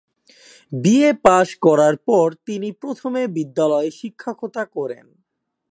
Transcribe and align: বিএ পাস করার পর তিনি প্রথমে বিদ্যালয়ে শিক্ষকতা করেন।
বিএ 0.71 1.11
পাস 1.25 1.47
করার 1.65 1.95
পর 2.07 2.27
তিনি 2.47 2.69
প্রথমে 2.81 3.21
বিদ্যালয়ে 3.37 3.89
শিক্ষকতা 3.91 4.63
করেন। 4.75 5.05